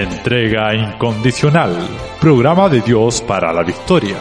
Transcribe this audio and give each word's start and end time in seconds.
Entrega 0.00 0.74
incondicional. 0.74 1.76
Programa 2.18 2.70
de 2.70 2.80
Dios 2.80 3.20
para 3.20 3.52
la 3.52 3.62
victoria. 3.62 4.16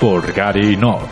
Por 0.00 0.32
Gary 0.32 0.76
North. 0.76 1.10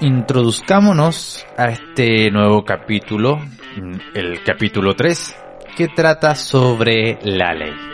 Introduzcámonos 0.00 1.44
a 1.56 1.70
este 1.70 2.30
nuevo 2.30 2.64
capítulo, 2.64 3.40
el 4.14 4.40
capítulo 4.44 4.94
3, 4.94 5.36
que 5.76 5.88
trata 5.88 6.36
sobre 6.36 7.18
la 7.24 7.54
ley. 7.54 7.93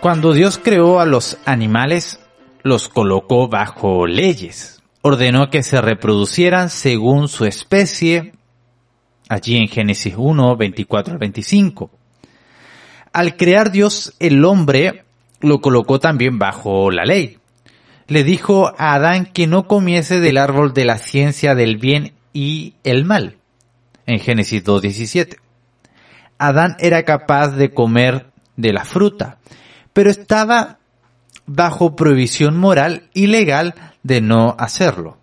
Cuando 0.00 0.32
Dios 0.32 0.56
creó 0.56 0.98
a 0.98 1.04
los 1.04 1.36
animales, 1.44 2.20
los 2.62 2.88
colocó 2.88 3.48
bajo 3.48 4.06
leyes. 4.06 4.82
Ordenó 5.02 5.50
que 5.50 5.62
se 5.62 5.78
reproducieran 5.82 6.70
según 6.70 7.28
su 7.28 7.44
especie, 7.44 8.32
allí 9.28 9.58
en 9.58 9.68
Génesis 9.68 10.14
1, 10.16 10.56
24 10.56 11.12
al 11.12 11.18
25. 11.18 11.90
Al 13.12 13.36
crear 13.36 13.70
Dios 13.72 14.14
el 14.20 14.42
hombre, 14.46 15.04
lo 15.40 15.60
colocó 15.60 16.00
también 16.00 16.38
bajo 16.38 16.90
la 16.90 17.04
ley. 17.04 17.36
Le 18.06 18.24
dijo 18.24 18.72
a 18.78 18.94
Adán 18.94 19.26
que 19.26 19.46
no 19.46 19.68
comiese 19.68 20.18
del 20.18 20.38
árbol 20.38 20.72
de 20.72 20.86
la 20.86 20.96
ciencia 20.96 21.54
del 21.54 21.76
bien 21.76 22.14
y 22.32 22.72
el 22.84 23.04
mal, 23.04 23.36
en 24.06 24.18
Génesis 24.18 24.64
2.17. 24.64 25.36
Adán 26.38 26.76
era 26.78 27.02
capaz 27.02 27.48
de 27.48 27.74
comer 27.74 28.30
de 28.56 28.72
la 28.72 28.86
fruta, 28.86 29.36
pero 29.92 30.10
estaba 30.10 30.78
bajo 31.46 31.96
prohibición 31.96 32.56
moral 32.56 33.08
y 33.12 33.26
legal 33.26 33.74
de 34.02 34.20
no 34.20 34.54
hacerlo. 34.58 35.18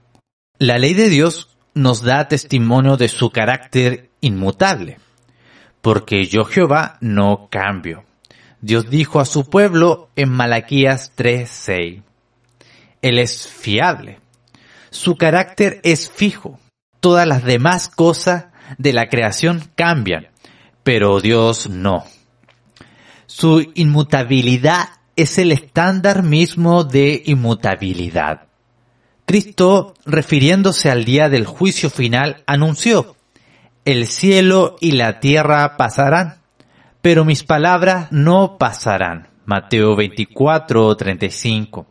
La 0.60 0.78
ley 0.78 0.94
de 0.94 1.10
Dios 1.10 1.56
nos 1.74 2.02
da 2.02 2.28
testimonio 2.28 2.98
de 2.98 3.08
su 3.08 3.30
carácter 3.30 4.10
inmutable, 4.22 4.98
porque 5.82 6.26
yo 6.26 6.44
Jehová 6.44 6.98
no 7.02 7.48
cambio. 7.50 8.04
Dios 8.62 8.90
dijo 8.90 9.20
a 9.20 9.26
su 9.26 9.50
pueblo 9.50 10.10
en 10.16 10.30
Malaquías 10.30 11.12
3:6. 11.16 12.02
Él 13.02 13.20
es 13.20 13.48
fiable. 13.48 14.20
Su 14.90 15.16
carácter 15.16 15.80
es 15.84 16.10
fijo. 16.10 16.60
Todas 17.00 17.28
las 17.28 17.44
demás 17.44 17.88
cosas 17.88 18.48
de 18.78 18.94
la 18.94 19.08
creación 19.08 19.64
cambian, 19.76 20.28
pero 20.84 21.22
Dios 21.22 21.70
no. 21.70 22.04
Su 23.40 23.72
inmutabilidad 23.76 24.90
es 25.16 25.38
el 25.38 25.52
estándar 25.52 26.24
mismo 26.24 26.84
de 26.84 27.22
inmutabilidad. 27.28 28.48
Cristo, 29.28 29.94
refiriéndose 30.08 30.90
al 30.90 31.06
día 31.06 31.30
del 31.30 31.46
juicio 31.46 31.92
final, 31.92 32.42
anunció, 32.48 33.16
el 33.86 34.08
cielo 34.08 34.76
y 34.82 34.94
la 34.94 35.20
tierra 35.20 35.78
pasarán, 35.78 36.40
pero 37.04 37.26
mis 37.26 37.44
palabras 37.44 38.08
no 38.12 38.58
pasarán. 38.58 39.28
Mateo 39.46 39.96
24, 39.96 40.98
35. 40.98 41.86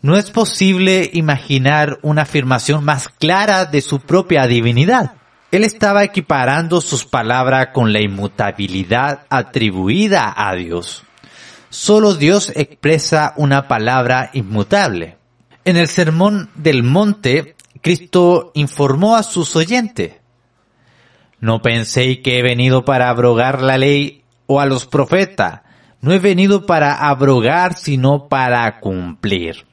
No 0.00 0.16
es 0.16 0.30
posible 0.30 1.10
imaginar 1.12 1.98
una 2.02 2.22
afirmación 2.22 2.84
más 2.84 3.08
clara 3.08 3.64
de 3.64 3.80
su 3.80 3.98
propia 3.98 4.46
divinidad. 4.46 5.14
Él 5.52 5.62
estaba 5.62 6.02
equiparando 6.02 6.80
sus 6.80 7.04
palabras 7.04 7.68
con 7.72 7.92
la 7.92 8.00
inmutabilidad 8.00 9.26
atribuida 9.30 10.34
a 10.36 10.54
Dios. 10.54 11.04
Solo 11.70 12.14
Dios 12.14 12.52
expresa 12.54 13.32
una 13.36 13.68
palabra 13.68 14.30
inmutable. 14.32 15.16
En 15.64 15.76
el 15.76 15.88
Sermón 15.88 16.50
del 16.54 16.82
Monte, 16.82 17.54
Cristo 17.80 18.50
informó 18.54 19.16
a 19.16 19.22
sus 19.22 19.54
oyentes, 19.56 20.14
No 21.40 21.62
penséis 21.62 22.20
que 22.24 22.38
he 22.38 22.42
venido 22.42 22.84
para 22.84 23.08
abrogar 23.08 23.62
la 23.62 23.78
ley 23.78 24.24
o 24.46 24.60
a 24.60 24.66
los 24.66 24.86
profetas, 24.86 25.60
no 26.00 26.12
he 26.12 26.18
venido 26.18 26.66
para 26.66 27.08
abrogar 27.08 27.74
sino 27.74 28.28
para 28.28 28.80
cumplir. 28.80 29.66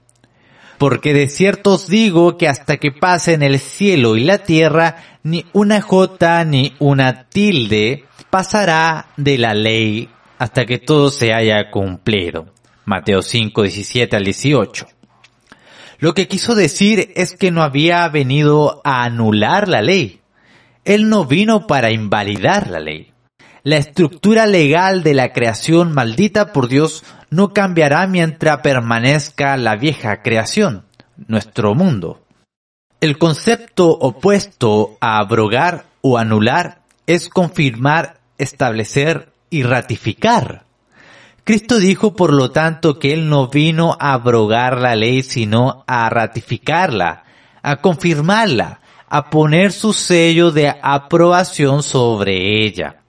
Porque 0.78 1.14
de 1.14 1.30
cierto 1.30 1.76
os 1.76 1.88
digo 1.88 2.38
que 2.38 2.48
hasta 2.48 2.78
que 2.78 2.92
pasen 2.92 3.44
el 3.44 3.60
cielo 3.60 4.18
y 4.18 4.24
la 4.24 4.40
tierra, 4.40 4.98
ni 5.24 5.46
una 5.54 5.82
jota 5.82 6.44
ni 6.44 6.74
una 6.80 7.30
tilde 7.30 8.06
pasará 8.30 9.08
de 9.18 9.38
la 9.38 9.54
ley 9.54 10.10
hasta 10.38 10.66
que 10.66 10.78
todo 10.78 11.10
se 11.10 11.34
haya 11.34 11.72
cumplido. 11.72 12.48
Mateo 12.86 13.22
5, 13.22 13.64
17 13.64 14.16
al 14.16 14.26
18. 14.26 14.88
Lo 16.00 16.14
que 16.14 16.28
quiso 16.28 16.54
decir 16.54 17.14
es 17.16 17.38
que 17.38 17.52
no 17.52 17.64
había 17.64 18.08
venido 18.10 18.82
a 18.84 19.06
anular 19.06 19.70
la 19.70 19.82
ley. 19.82 20.20
Él 20.84 21.08
no 21.08 21.26
vino 21.26 21.66
para 21.66 21.92
invalidar 21.92 22.70
la 22.70 22.82
ley. 22.82 23.14
La 23.64 23.78
estructura 23.78 24.46
legal 24.46 25.04
de 25.04 25.14
la 25.14 25.32
creación 25.32 25.94
maldita 25.94 26.52
por 26.52 26.68
Dios 26.68 27.06
no 27.30 27.54
cambiará 27.54 28.06
mientras 28.08 28.60
permanezca 28.60 29.56
la 29.56 29.78
vieja 29.78 30.22
creación, 30.22 30.84
nuestro 31.28 31.74
mundo. 31.74 32.23
El 33.04 33.18
concepto 33.18 33.90
opuesto 33.90 34.96
a 35.02 35.18
abrogar 35.18 35.88
o 36.00 36.18
anular 36.18 36.84
es 37.06 37.28
confirmar, 37.28 38.22
establecer 38.38 39.34
y 39.50 39.64
ratificar. 39.64 40.64
Cristo 41.44 41.80
dijo, 41.80 42.16
por 42.16 42.32
lo 42.32 42.52
tanto, 42.52 43.00
que 43.00 43.12
Él 43.12 43.28
no 43.28 43.50
vino 43.50 43.98
a 44.00 44.14
abrogar 44.14 44.80
la 44.80 44.96
ley, 44.96 45.22
sino 45.22 45.84
a 45.86 46.10
ratificarla, 46.10 47.26
a 47.62 47.82
confirmarla, 47.82 48.80
a 49.10 49.30
poner 49.30 49.74
su 49.74 49.92
sello 49.92 50.52
de 50.52 50.74
aprobación 50.82 51.84
sobre 51.84 52.66
ella 52.66 53.02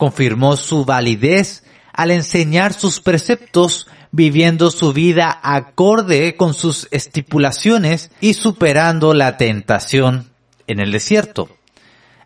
confirmó 0.00 0.56
su 0.56 0.86
validez 0.86 1.62
al 1.92 2.10
enseñar 2.10 2.72
sus 2.72 3.00
preceptos, 3.00 3.86
viviendo 4.12 4.70
su 4.70 4.92
vida 4.92 5.40
acorde 5.42 6.36
con 6.36 6.54
sus 6.54 6.88
estipulaciones 6.90 8.10
y 8.20 8.34
superando 8.34 9.14
la 9.14 9.36
tentación 9.36 10.30
en 10.66 10.80
el 10.80 10.92
desierto, 10.92 11.48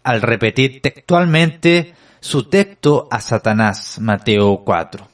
al 0.02 0.22
repetir 0.22 0.80
textualmente 0.82 1.94
su 2.20 2.44
texto 2.44 3.08
a 3.10 3.20
Satanás, 3.20 3.98
Mateo 4.00 4.62
4. 4.64 5.08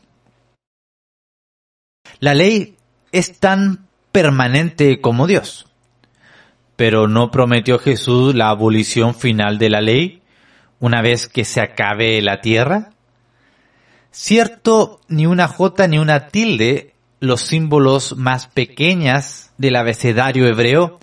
La 2.20 2.34
ley 2.34 2.76
es 3.12 3.38
tan 3.38 3.88
permanente 4.12 5.00
como 5.00 5.27
Dios. 5.27 5.66
Pero 6.77 7.09
¿no 7.09 7.30
prometió 7.30 7.78
Jesús 7.78 8.34
la 8.34 8.48
abolición 8.48 9.15
final 9.15 9.59
de 9.59 9.71
la 9.71 9.80
ley? 9.80 10.21
una 10.80 11.03
vez 11.03 11.28
que 11.28 11.45
se 11.45 11.60
acabe 11.60 12.21
la 12.22 12.41
tierra? 12.41 12.91
Cierto, 14.10 15.01
ni 15.09 15.27
una 15.27 15.48
J 15.48 15.89
ni 15.89 15.98
una 15.98 16.28
tilde, 16.28 16.95
los 17.21 17.42
símbolos 17.42 18.16
más 18.16 18.47
pequeñas 18.47 19.53
del 19.59 19.77
abecedario 19.77 20.47
hebreo, 20.47 20.98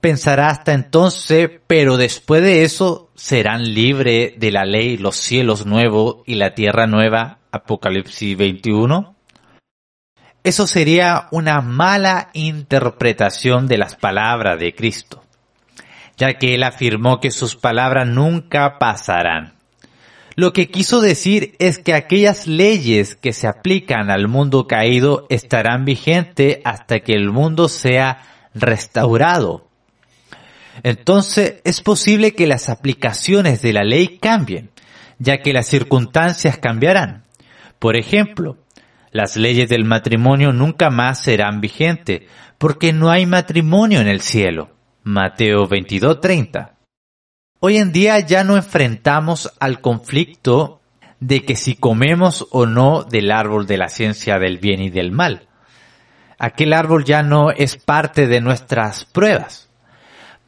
pensará 0.00 0.48
hasta 0.48 0.72
entonces, 0.72 1.50
pero 1.66 1.96
después 1.96 2.42
de 2.42 2.64
eso 2.64 3.10
serán 3.14 3.74
libres 3.74 4.38
de 4.38 4.50
la 4.50 4.64
ley 4.64 4.96
los 4.96 5.16
cielos 5.16 5.66
nuevos 5.66 6.18
y 6.26 6.36
la 6.36 6.54
tierra 6.54 6.86
nueva, 6.86 7.38
Apocalipsis 7.50 8.36
21. 8.36 9.14
Eso 10.44 10.66
sería 10.66 11.26
una 11.32 11.60
mala 11.60 12.30
interpretación 12.32 13.66
de 13.66 13.78
las 13.78 13.96
palabras 13.96 14.58
de 14.60 14.74
Cristo 14.74 15.22
ya 16.16 16.34
que 16.34 16.54
él 16.54 16.62
afirmó 16.62 17.20
que 17.20 17.30
sus 17.30 17.56
palabras 17.56 18.06
nunca 18.06 18.78
pasarán. 18.78 19.55
Lo 20.36 20.52
que 20.52 20.68
quiso 20.68 21.00
decir 21.00 21.54
es 21.58 21.78
que 21.78 21.94
aquellas 21.94 22.46
leyes 22.46 23.16
que 23.16 23.32
se 23.32 23.46
aplican 23.46 24.10
al 24.10 24.28
mundo 24.28 24.66
caído 24.66 25.26
estarán 25.30 25.86
vigentes 25.86 26.58
hasta 26.62 27.00
que 27.00 27.14
el 27.14 27.30
mundo 27.32 27.70
sea 27.70 28.22
restaurado. 28.54 29.66
Entonces 30.82 31.62
es 31.64 31.80
posible 31.80 32.34
que 32.34 32.46
las 32.46 32.68
aplicaciones 32.68 33.62
de 33.62 33.72
la 33.72 33.82
ley 33.82 34.18
cambien, 34.18 34.68
ya 35.18 35.38
que 35.38 35.54
las 35.54 35.68
circunstancias 35.68 36.58
cambiarán. 36.58 37.24
Por 37.78 37.96
ejemplo, 37.96 38.58
las 39.12 39.38
leyes 39.38 39.70
del 39.70 39.84
matrimonio 39.84 40.52
nunca 40.52 40.90
más 40.90 41.22
serán 41.22 41.62
vigentes, 41.62 42.24
porque 42.58 42.92
no 42.92 43.08
hay 43.08 43.24
matrimonio 43.24 44.02
en 44.02 44.08
el 44.08 44.20
cielo. 44.20 44.68
Mateo 45.02 45.66
22:30. 45.66 46.75
Hoy 47.58 47.78
en 47.78 47.90
día 47.90 48.20
ya 48.20 48.44
no 48.44 48.56
enfrentamos 48.56 49.50
al 49.60 49.80
conflicto 49.80 50.80
de 51.20 51.42
que 51.42 51.56
si 51.56 51.74
comemos 51.74 52.46
o 52.50 52.66
no 52.66 53.02
del 53.02 53.30
árbol 53.30 53.66
de 53.66 53.78
la 53.78 53.88
ciencia 53.88 54.38
del 54.38 54.58
bien 54.58 54.82
y 54.82 54.90
del 54.90 55.10
mal. 55.10 55.48
Aquel 56.38 56.74
árbol 56.74 57.04
ya 57.04 57.22
no 57.22 57.50
es 57.50 57.78
parte 57.78 58.26
de 58.26 58.42
nuestras 58.42 59.06
pruebas. 59.06 59.70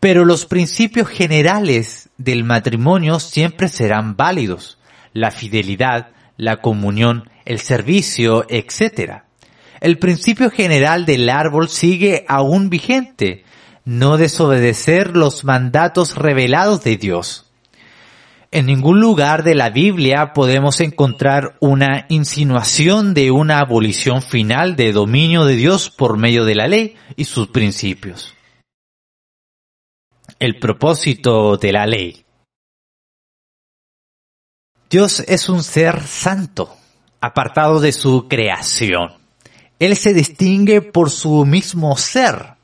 Pero 0.01 0.27
los 0.27 0.45
principios 0.45 1.09
generales 1.09 2.11
del 2.19 2.45
matrimonio 2.45 3.21
siempre 3.21 3.69
serán 3.69 4.15
válidos. 4.15 4.79
La 5.15 5.31
fidelidad, 5.31 6.11
la 6.37 6.61
comunión, 6.61 7.31
el 7.47 7.61
servicio, 7.61 8.45
etc. 8.51 9.23
El 9.81 9.99
principio 9.99 10.51
general 10.51 11.07
del 11.07 11.31
árbol 11.31 11.71
sigue 11.71 12.27
aún 12.29 12.69
vigente. 12.69 13.45
No 13.89 14.19
desobedecer 14.19 15.17
los 15.17 15.45
mandatos 15.45 16.15
revelados 16.15 16.85
de 16.85 16.99
Dios. 16.99 17.47
En 18.51 18.67
ningún 18.67 19.01
lugar 19.01 19.45
de 19.45 19.55
la 19.55 19.71
Biblia 19.71 20.35
podemos 20.35 20.83
encontrar 20.83 21.57
una 21.61 22.05
insinuación 22.11 23.15
de 23.15 23.31
una 23.31 23.61
abolición 23.61 24.21
final 24.21 24.77
de 24.77 24.93
dominio 24.93 25.47
de 25.47 25.55
Dios 25.55 25.89
por 25.89 26.19
medio 26.19 26.45
de 26.45 26.55
la 26.55 26.69
ley 26.69 26.97
y 27.17 27.25
sus 27.25 27.49
principios. 27.49 28.35
El 30.39 30.59
propósito 30.59 31.57
de 31.57 31.73
la 31.73 31.87
ley. 31.87 32.27
Dios 34.91 35.21
es 35.21 35.49
un 35.49 35.63
ser 35.63 36.03
santo, 36.03 36.77
apartado 37.23 37.81
de 37.81 37.93
su 37.93 38.29
creación. 38.29 39.15
Él 39.79 39.97
se 39.97 40.13
distingue 40.13 40.83
por 40.83 41.09
su 41.09 41.47
mismo 41.47 41.97
ser. 41.97 42.58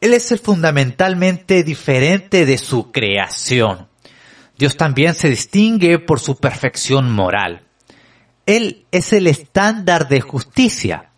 Él 0.00 0.14
es 0.14 0.30
el 0.32 0.38
fundamentalmente 0.38 1.62
diferente 1.62 2.46
de 2.46 2.58
su 2.58 2.92
creación. 2.92 3.88
Dios 4.58 4.76
también 4.76 5.14
se 5.14 5.28
distingue 5.28 5.98
por 5.98 6.20
su 6.20 6.36
perfección 6.36 7.10
moral. 7.10 7.66
Él 8.46 8.86
es 8.92 9.12
el 9.12 9.26
estándar 9.26 10.08
de 10.08 10.20
justicia, 10.20 11.10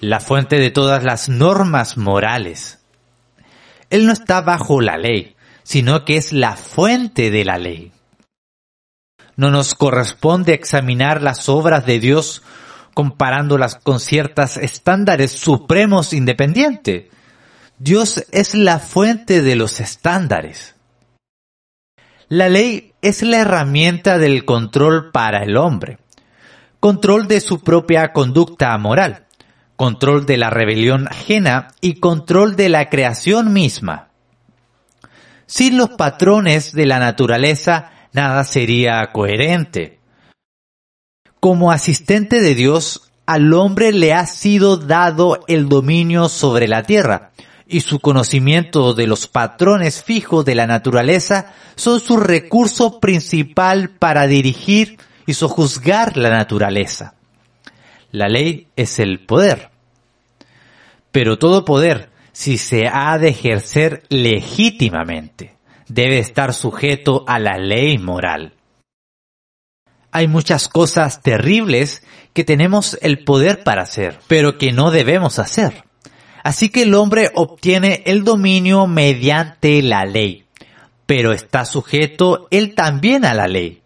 la 0.00 0.20
fuente 0.20 0.58
de 0.58 0.70
todas 0.70 1.04
las 1.04 1.28
normas 1.28 1.96
morales. 1.96 2.80
Él 3.90 4.06
no 4.06 4.12
está 4.12 4.40
bajo 4.40 4.80
la 4.80 4.96
ley, 4.96 5.36
sino 5.62 6.04
que 6.04 6.16
es 6.16 6.32
la 6.32 6.56
fuente 6.56 7.30
de 7.30 7.44
la 7.44 7.58
ley. 7.58 7.92
No 9.36 9.50
nos 9.50 9.74
corresponde 9.74 10.54
examinar 10.54 11.22
las 11.22 11.48
obras 11.48 11.84
de 11.84 12.00
Dios 12.00 12.42
comparándolas 12.94 13.74
con 13.74 14.00
ciertos 14.00 14.56
estándares 14.56 15.30
supremos 15.32 16.14
independientes. 16.14 17.10
Dios 17.78 18.24
es 18.32 18.54
la 18.54 18.78
fuente 18.78 19.42
de 19.42 19.54
los 19.54 19.80
estándares. 19.80 20.76
La 22.28 22.48
ley 22.48 22.94
es 23.02 23.22
la 23.22 23.38
herramienta 23.38 24.16
del 24.16 24.46
control 24.46 25.10
para 25.12 25.42
el 25.42 25.58
hombre. 25.58 25.98
Control 26.80 27.28
de 27.28 27.40
su 27.40 27.62
propia 27.62 28.12
conducta 28.14 28.76
moral, 28.78 29.26
control 29.76 30.24
de 30.24 30.38
la 30.38 30.48
rebelión 30.48 31.06
ajena 31.08 31.68
y 31.82 32.00
control 32.00 32.56
de 32.56 32.70
la 32.70 32.88
creación 32.88 33.52
misma. 33.52 34.08
Sin 35.44 35.76
los 35.76 35.90
patrones 35.90 36.72
de 36.72 36.86
la 36.86 36.98
naturaleza, 36.98 37.90
nada 38.12 38.44
sería 38.44 39.12
coherente. 39.12 40.00
Como 41.40 41.70
asistente 41.70 42.40
de 42.40 42.54
Dios, 42.54 43.12
al 43.26 43.52
hombre 43.52 43.92
le 43.92 44.14
ha 44.14 44.26
sido 44.26 44.78
dado 44.78 45.44
el 45.46 45.68
dominio 45.68 46.28
sobre 46.28 46.68
la 46.68 46.82
tierra, 46.82 47.32
y 47.66 47.80
su 47.80 48.00
conocimiento 48.00 48.94
de 48.94 49.06
los 49.06 49.26
patrones 49.26 50.02
fijos 50.02 50.44
de 50.44 50.54
la 50.54 50.66
naturaleza 50.66 51.52
son 51.74 52.00
su 52.00 52.16
recurso 52.16 53.00
principal 53.00 53.90
para 53.90 54.26
dirigir 54.26 54.98
y 55.26 55.34
sojuzgar 55.34 56.16
la 56.16 56.30
naturaleza. 56.30 57.14
La 58.12 58.28
ley 58.28 58.68
es 58.76 58.98
el 58.98 59.20
poder. 59.20 59.70
Pero 61.10 61.38
todo 61.38 61.64
poder, 61.64 62.10
si 62.32 62.56
se 62.56 62.86
ha 62.86 63.18
de 63.18 63.30
ejercer 63.30 64.04
legítimamente, 64.08 65.56
debe 65.88 66.18
estar 66.18 66.54
sujeto 66.54 67.24
a 67.26 67.38
la 67.38 67.58
ley 67.58 67.98
moral. 67.98 68.54
Hay 70.12 70.28
muchas 70.28 70.68
cosas 70.68 71.20
terribles 71.20 72.02
que 72.32 72.44
tenemos 72.44 72.96
el 73.02 73.24
poder 73.24 73.64
para 73.64 73.82
hacer, 73.82 74.18
pero 74.28 74.56
que 74.56 74.72
no 74.72 74.90
debemos 74.90 75.38
hacer. 75.38 75.85
Así 76.46 76.68
que 76.68 76.82
el 76.82 76.94
hombre 76.94 77.32
obtiene 77.34 78.04
el 78.06 78.22
dominio 78.22 78.86
mediante 78.86 79.82
la 79.82 80.04
ley, 80.04 80.44
pero 81.04 81.32
está 81.32 81.64
sujeto 81.64 82.46
él 82.52 82.76
también 82.76 83.24
a 83.24 83.34
la 83.34 83.48
ley. 83.48 83.82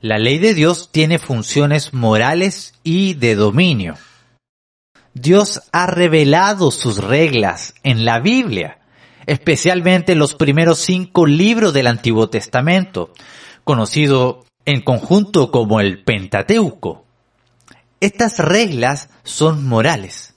La 0.00 0.16
ley 0.16 0.38
de 0.38 0.54
Dios 0.54 0.88
tiene 0.92 1.18
funciones 1.18 1.92
morales 1.92 2.72
y 2.84 3.12
de 3.12 3.34
dominio. 3.34 3.98
Dios 5.12 5.60
ha 5.72 5.86
revelado 5.88 6.70
sus 6.70 6.96
reglas 6.96 7.74
en 7.82 8.06
la 8.06 8.18
Biblia, 8.18 8.78
especialmente 9.26 10.14
los 10.14 10.34
primeros 10.34 10.78
cinco 10.78 11.26
libros 11.26 11.74
del 11.74 11.86
Antiguo 11.86 12.30
Testamento, 12.30 13.12
conocido 13.62 14.46
en 14.64 14.80
conjunto 14.80 15.50
como 15.50 15.80
el 15.80 16.02
Pentateuco. 16.02 17.04
Estas 18.00 18.38
reglas 18.38 19.10
son 19.22 19.68
morales 19.68 20.29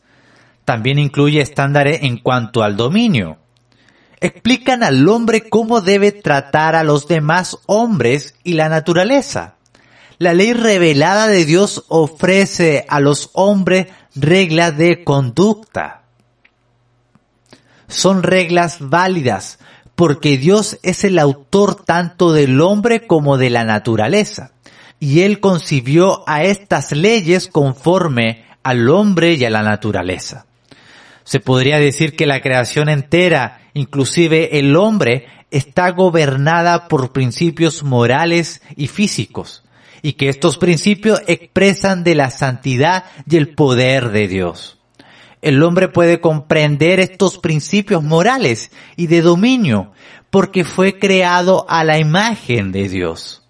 también 0.66 1.00
incluye 1.00 1.42
estándares 1.42 2.04
en 2.04 2.18
cuanto 2.18 2.64
al 2.64 2.78
dominio. 2.78 3.38
Explican 4.20 4.84
al 4.84 5.08
hombre 5.10 5.50
cómo 5.50 5.82
debe 5.82 6.12
tratar 6.12 6.76
a 6.76 6.84
los 6.84 7.08
demás 7.08 7.58
hombres 7.66 8.36
y 8.44 8.54
la 8.54 8.70
naturaleza. 8.70 9.56
La 10.18 10.34
ley 10.34 10.54
revelada 10.54 11.28
de 11.28 11.44
Dios 11.44 11.84
ofrece 11.90 12.86
a 12.88 13.02
los 13.02 13.30
hombres 13.34 13.88
reglas 14.16 14.78
de 14.78 15.04
conducta. 15.04 16.04
Son 17.90 18.24
reglas 18.24 18.78
válidas 18.80 19.60
porque 19.96 20.38
Dios 20.38 20.80
es 20.84 21.04
el 21.04 21.20
autor 21.20 21.76
tanto 21.76 22.32
del 22.32 22.62
hombre 22.62 23.06
como 23.06 23.38
de 23.38 23.50
la 23.50 23.66
naturaleza. 23.66 24.52
Y 25.00 25.22
Él 25.22 25.42
concibió 25.42 26.24
a 26.28 26.44
estas 26.44 26.94
leyes 26.94 27.48
conforme 27.48 28.46
al 28.64 28.90
hombre 28.90 29.34
y 29.34 29.44
a 29.44 29.50
la 29.50 29.62
naturaleza. 29.62 30.46
Se 31.24 31.40
podría 31.40 31.80
decir 31.80 32.16
que 32.16 32.26
la 32.26 32.42
creación 32.42 32.90
entera, 32.90 33.62
inclusive 33.74 34.60
el 34.60 34.76
hombre, 34.76 35.28
está 35.52 35.92
gobernada 35.92 36.88
por 36.88 37.12
principios 37.12 37.84
morales 37.84 38.62
y 38.76 38.88
físicos, 38.88 39.64
y 40.02 40.14
que 40.14 40.30
estos 40.30 40.58
principios 40.58 41.22
expresan 41.28 42.04
de 42.04 42.16
la 42.16 42.30
santidad 42.30 43.06
y 43.30 43.38
el 43.38 43.54
poder 43.54 44.10
de 44.10 44.28
Dios. 44.28 44.80
El 45.42 45.62
hombre 45.62 45.90
puede 45.90 46.22
comprender 46.22 47.00
estos 47.00 47.38
principios 47.38 48.02
morales 48.02 48.72
y 48.96 49.08
de 49.08 49.22
dominio, 49.22 49.92
porque 50.30 50.64
fue 50.64 50.98
creado 50.98 51.66
a 51.70 51.84
la 51.84 52.00
imagen 52.00 52.72
de 52.72 52.90
Dios. 52.90 53.44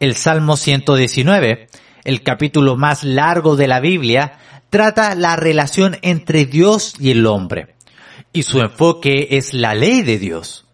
El 0.00 0.16
Salmo 0.16 0.56
119, 0.56 1.68
el 2.04 2.22
capítulo 2.22 2.76
más 2.76 3.04
largo 3.04 3.56
de 3.56 3.68
la 3.68 3.80
Biblia, 3.80 4.38
trata 4.70 5.14
la 5.14 5.36
relación 5.36 5.98
entre 6.02 6.46
Dios 6.46 6.94
y 6.98 7.10
el 7.10 7.26
hombre, 7.26 7.74
y 8.32 8.42
su 8.42 8.60
enfoque 8.60 9.28
es 9.32 9.54
la 9.54 9.74
ley 9.74 10.02
de 10.02 10.18
Dios. 10.18 10.66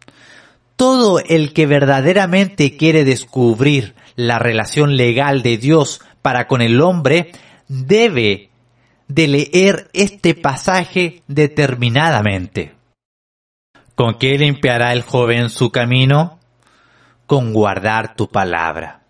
Todo 0.77 1.19
el 1.19 1.53
que 1.53 1.67
verdaderamente 1.67 2.77
quiere 2.77 3.05
descubrir 3.05 3.95
la 4.15 4.39
relación 4.39 4.97
legal 4.97 5.43
de 5.43 5.59
Dios 5.59 6.01
para 6.23 6.47
con 6.47 6.61
el 6.61 6.81
hombre 6.81 7.33
debe 7.69 8.51
de 9.09 9.27
leer 9.27 9.91
este 9.93 10.35
pasaje 10.35 11.23
determinadamente. 11.27 12.75
¿Con 13.95 14.19
qué 14.19 14.39
limpiará 14.39 14.93
el 14.93 15.03
joven 15.03 15.49
su 15.49 15.73
camino? 15.73 16.39
Con 17.27 17.53
guardar 17.53 18.15
tu 18.15 18.29
palabra. 18.29 19.03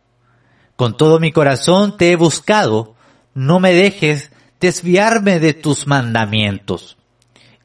Con 0.79 0.97
todo 0.97 1.19
mi 1.19 1.33
corazón 1.33 1.97
te 1.97 2.13
he 2.13 2.15
buscado, 2.15 2.95
no 3.35 3.59
me 3.59 3.73
dejes 3.73 4.31
desviarme 4.61 5.41
de 5.41 5.53
tus 5.53 5.89
mandamientos. 5.89 6.97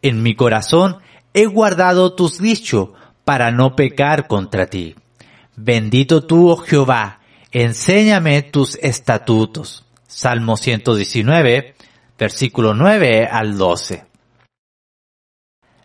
En 0.01 0.23
mi 0.23 0.33
corazón 0.33 0.97
he 1.35 1.45
guardado 1.45 2.15
tus 2.15 2.39
dichos 2.39 2.89
para 3.23 3.51
no 3.51 3.75
pecar 3.75 4.25
contra 4.25 4.65
ti. 4.65 4.95
Bendito 5.55 6.23
tú, 6.25 6.49
oh 6.49 6.57
Jehová, 6.57 7.19
enséñame 7.51 8.41
tus 8.41 8.79
estatutos. 8.81 9.85
Salmo 10.07 10.57
119, 10.57 11.75
versículo 12.17 12.73
9 12.73 13.27
al 13.31 13.59
12. 13.59 14.05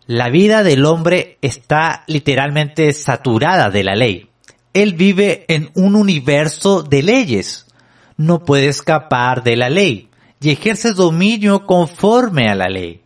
La 0.07 0.31
vida 0.31 0.63
del 0.63 0.87
hombre 0.87 1.37
está 1.43 2.05
literalmente 2.07 2.91
saturada 2.95 3.69
de 3.69 3.85
la 3.85 3.97
ley. 3.97 4.28
Él 4.83 4.95
vive 4.95 5.45
en 5.49 5.71
un 5.75 5.97
universo 5.97 6.83
de 6.83 7.03
leyes. 7.03 7.67
No 8.17 8.45
puede 8.45 8.69
escapar 8.69 9.43
de 9.43 9.57
la 9.57 9.71
ley 9.71 10.09
y 10.41 10.51
ejerce 10.51 10.93
dominio 10.93 11.67
conforme 11.67 12.49
a 12.49 12.55
la 12.55 12.69
ley. 12.69 13.03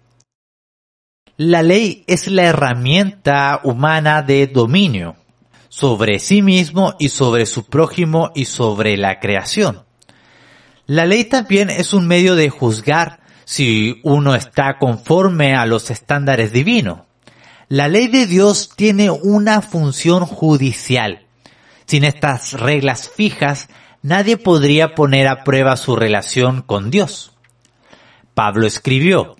La 1.37 1.63
ley 1.63 2.05
es 2.07 2.29
la 2.29 2.45
herramienta 2.45 3.61
humana 3.65 4.23
de 4.23 4.47
dominio 4.47 5.17
sobre 5.69 6.19
sí 6.19 6.43
mismo 6.43 6.95
y 6.99 7.09
sobre 7.09 7.47
su 7.47 7.65
prójimo 7.65 8.31
y 8.35 8.45
sobre 8.45 8.99
la 8.99 9.19
creación. 9.19 9.85
La 10.87 11.07
ley 11.07 11.25
también 11.25 11.71
es 11.71 11.95
un 11.95 12.07
medio 12.07 12.35
de 12.35 12.51
juzgar 12.51 13.21
si 13.45 14.01
uno 14.03 14.35
está 14.35 14.77
conforme 14.79 15.55
a 15.55 15.65
los 15.65 15.91
estándares 15.91 16.53
divinos. 16.53 17.01
La 17.69 17.89
ley 17.89 18.09
de 18.09 18.27
Dios 18.27 18.71
tiene 18.77 19.11
una 19.11 19.63
función 19.63 20.27
judicial. 20.27 21.27
Sin 21.93 22.05
estas 22.05 22.55
reglas 22.55 23.11
fijas, 23.11 23.69
nadie 24.01 24.39
podría 24.39 24.95
poner 24.95 25.29
a 25.29 25.45
prueba 25.45 25.77
su 25.77 25.95
relación 25.95 26.63
con 26.63 26.91
Dios. 26.91 27.33
Pablo 28.33 28.67
escribió, 28.67 29.37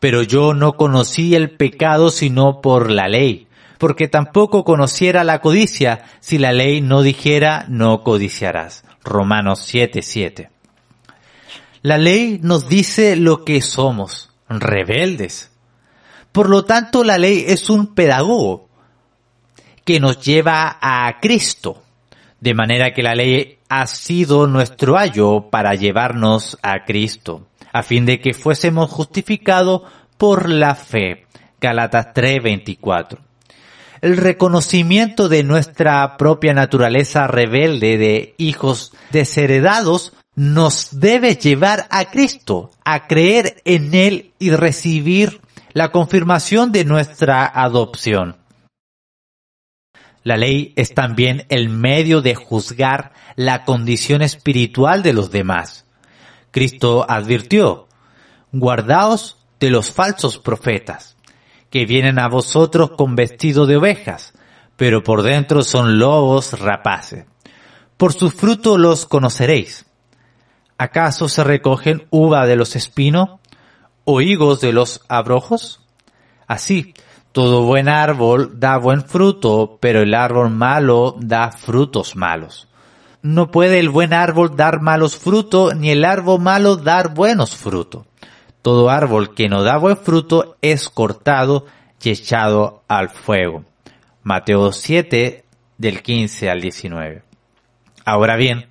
pero 0.00 0.24
yo 0.24 0.52
no 0.52 0.72
conocí 0.72 1.36
el 1.36 1.52
pecado 1.52 2.10
sino 2.10 2.60
por 2.60 2.90
la 2.90 3.06
ley, 3.06 3.46
porque 3.78 4.08
tampoco 4.08 4.64
conociera 4.64 5.22
la 5.22 5.40
codicia 5.40 6.06
si 6.18 6.38
la 6.38 6.50
ley 6.50 6.80
no 6.80 7.02
dijera 7.02 7.66
no 7.68 8.02
codiciarás. 8.02 8.82
Romanos 9.04 9.60
7:7. 9.72 10.50
La 11.82 11.98
ley 11.98 12.40
nos 12.42 12.68
dice 12.68 13.14
lo 13.14 13.44
que 13.44 13.62
somos, 13.62 14.30
rebeldes. 14.48 15.52
Por 16.32 16.50
lo 16.50 16.64
tanto, 16.64 17.04
la 17.04 17.16
ley 17.16 17.44
es 17.46 17.70
un 17.70 17.94
pedagogo 17.94 18.69
que 19.90 19.98
nos 19.98 20.20
lleva 20.20 20.78
a 20.80 21.18
Cristo, 21.20 21.82
de 22.38 22.54
manera 22.54 22.94
que 22.94 23.02
la 23.02 23.16
ley 23.16 23.58
ha 23.68 23.88
sido 23.88 24.46
nuestro 24.46 24.96
ayo 24.96 25.50
para 25.50 25.74
llevarnos 25.74 26.56
a 26.62 26.84
Cristo, 26.84 27.48
a 27.72 27.82
fin 27.82 28.06
de 28.06 28.20
que 28.20 28.32
fuésemos 28.32 28.88
justificados 28.88 29.82
por 30.16 30.48
la 30.48 30.76
fe. 30.76 31.26
Galatas 31.60 32.14
3:24 32.14 33.18
el 34.00 34.16
reconocimiento 34.16 35.28
de 35.28 35.42
nuestra 35.42 36.16
propia 36.16 36.54
naturaleza 36.54 37.26
rebelde 37.26 37.98
de 37.98 38.34
hijos 38.38 38.92
desheredados 39.10 40.12
nos 40.36 41.00
debe 41.00 41.34
llevar 41.34 41.88
a 41.90 42.04
Cristo, 42.12 42.70
a 42.84 43.08
creer 43.08 43.60
en 43.64 43.92
Él 43.92 44.34
y 44.38 44.50
recibir 44.50 45.40
la 45.72 45.90
confirmación 45.90 46.70
de 46.70 46.84
nuestra 46.84 47.44
adopción. 47.44 48.39
La 50.22 50.36
ley 50.36 50.72
es 50.76 50.94
también 50.94 51.46
el 51.48 51.68
medio 51.68 52.20
de 52.20 52.34
juzgar 52.34 53.12
la 53.36 53.64
condición 53.64 54.22
espiritual 54.22 55.02
de 55.02 55.12
los 55.12 55.30
demás. 55.30 55.86
Cristo 56.50 57.06
advirtió, 57.08 57.88
guardaos 58.52 59.38
de 59.60 59.70
los 59.70 59.92
falsos 59.92 60.38
profetas 60.38 61.16
que 61.70 61.86
vienen 61.86 62.18
a 62.18 62.28
vosotros 62.28 62.92
con 62.96 63.14
vestido 63.14 63.66
de 63.66 63.76
ovejas, 63.76 64.34
pero 64.76 65.02
por 65.02 65.22
dentro 65.22 65.62
son 65.62 65.98
lobos 65.98 66.58
rapaces. 66.58 67.24
Por 67.96 68.12
su 68.12 68.30
fruto 68.30 68.76
los 68.76 69.06
conoceréis. 69.06 69.86
¿Acaso 70.78 71.28
se 71.28 71.44
recogen 71.44 72.06
uva 72.10 72.46
de 72.46 72.56
los 72.56 72.74
espinos 72.74 73.38
o 74.04 74.20
higos 74.20 74.60
de 74.60 74.72
los 74.72 75.02
abrojos? 75.08 75.80
Así, 76.46 76.94
todo 77.32 77.62
buen 77.62 77.88
árbol 77.88 78.58
da 78.58 78.76
buen 78.76 79.04
fruto, 79.04 79.78
pero 79.80 80.00
el 80.00 80.14
árbol 80.14 80.50
malo 80.50 81.14
da 81.18 81.52
frutos 81.52 82.16
malos. 82.16 82.68
No 83.22 83.50
puede 83.50 83.78
el 83.78 83.88
buen 83.88 84.12
árbol 84.12 84.56
dar 84.56 84.80
malos 84.80 85.16
frutos, 85.16 85.76
ni 85.76 85.90
el 85.90 86.04
árbol 86.04 86.40
malo 86.40 86.76
dar 86.76 87.14
buenos 87.14 87.54
frutos. 87.54 88.06
Todo 88.62 88.90
árbol 88.90 89.34
que 89.34 89.48
no 89.48 89.62
da 89.62 89.76
buen 89.76 89.96
fruto 89.96 90.56
es 90.60 90.88
cortado 90.88 91.66
y 92.02 92.10
echado 92.10 92.82
al 92.88 93.10
fuego. 93.10 93.64
Mateo 94.22 94.72
7 94.72 95.44
del 95.78 96.02
15 96.02 96.50
al 96.50 96.60
19. 96.60 97.22
Ahora 98.04 98.36
bien, 98.36 98.66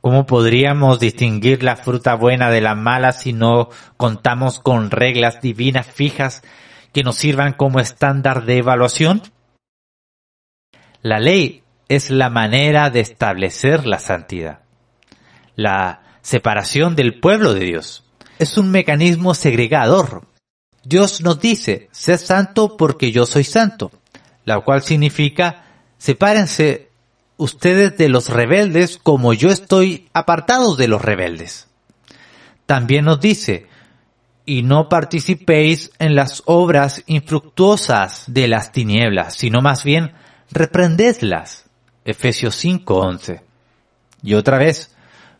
¿cómo 0.00 0.26
podríamos 0.26 1.00
distinguir 1.00 1.62
la 1.62 1.76
fruta 1.76 2.14
buena 2.14 2.50
de 2.50 2.60
la 2.60 2.74
mala 2.74 3.12
si 3.12 3.32
no 3.32 3.70
contamos 3.96 4.58
con 4.58 4.90
reglas 4.90 5.40
divinas 5.40 5.86
fijas 5.86 6.42
que 6.92 7.02
nos 7.02 7.16
sirvan 7.16 7.52
como 7.52 7.80
estándar 7.80 8.44
de 8.44 8.58
evaluación? 8.58 9.22
La 11.02 11.18
ley 11.18 11.62
es 11.88 12.10
la 12.10 12.30
manera 12.30 12.90
de 12.90 13.00
establecer 13.00 13.86
la 13.86 13.98
santidad, 13.98 14.60
la 15.56 16.02
separación 16.22 16.94
del 16.96 17.20
pueblo 17.20 17.54
de 17.54 17.64
Dios 17.64 18.04
es 18.40 18.56
un 18.56 18.70
mecanismo 18.70 19.34
segregador. 19.34 20.26
Dios 20.82 21.20
nos 21.20 21.40
dice, 21.40 21.90
sé 21.92 22.16
santo 22.16 22.78
porque 22.78 23.12
yo 23.12 23.26
soy 23.26 23.44
santo, 23.44 23.92
la 24.46 24.58
cual 24.60 24.82
significa, 24.82 25.66
sepárense 25.98 26.88
ustedes 27.36 27.98
de 27.98 28.08
los 28.08 28.30
rebeldes 28.30 28.96
como 28.96 29.34
yo 29.34 29.50
estoy 29.50 30.08
apartado 30.14 30.74
de 30.74 30.88
los 30.88 31.02
rebeldes. 31.02 31.68
También 32.64 33.04
nos 33.04 33.20
dice, 33.20 33.66
y 34.50 34.64
no 34.64 34.88
participéis 34.88 35.92
en 36.00 36.16
las 36.16 36.42
obras 36.44 37.04
infructuosas 37.06 38.24
de 38.26 38.48
las 38.48 38.72
tinieblas, 38.72 39.34
sino 39.34 39.60
más 39.60 39.84
bien 39.84 40.10
reprendedlas. 40.50 41.70
Efesios 42.04 42.56
5:11. 42.56 43.42
Y 44.24 44.34
otra 44.34 44.58
vez, 44.58 44.92